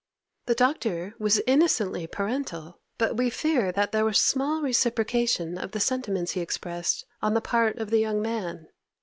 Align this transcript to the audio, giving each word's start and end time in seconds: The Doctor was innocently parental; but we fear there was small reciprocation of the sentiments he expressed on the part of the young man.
The 0.47 0.55
Doctor 0.55 1.13
was 1.19 1.41
innocently 1.45 2.07
parental; 2.07 2.79
but 2.97 3.17
we 3.17 3.29
fear 3.29 3.71
there 3.71 4.03
was 4.03 4.19
small 4.19 4.63
reciprocation 4.63 5.59
of 5.59 5.73
the 5.73 5.79
sentiments 5.79 6.31
he 6.31 6.41
expressed 6.41 7.05
on 7.21 7.35
the 7.35 7.39
part 7.39 7.77
of 7.77 7.91
the 7.91 7.99
young 7.99 8.19
man. 8.19 8.69